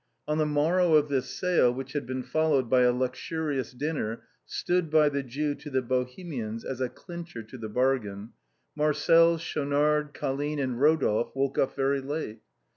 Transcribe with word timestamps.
On 0.27 0.39
the 0.39 0.47
morrow 0.47 0.95
of 0.95 1.09
this 1.09 1.29
sale, 1.29 1.71
which 1.71 1.93
had 1.93 2.07
been 2.07 2.23
followed 2.23 2.67
by 2.71 2.81
a 2.81 2.91
luxurious 2.91 3.71
dinner 3.71 4.23
stood 4.47 4.89
by 4.89 5.09
the 5.09 5.21
Jew 5.21 5.53
to 5.53 5.69
the 5.69 5.83
Bohemians 5.83 6.65
as 6.65 6.81
a 6.81 6.89
clincher 6.89 7.43
to 7.43 7.57
the 7.59 7.69
bargain, 7.69 8.31
Marcel, 8.75 9.37
Schaunard, 9.37 10.15
Colline 10.15 10.57
and 10.57 10.79
Eodolphe 10.79 11.35
woke 11.35 11.59
up 11.59 11.75
very 11.75 12.01
late. 12.01 12.41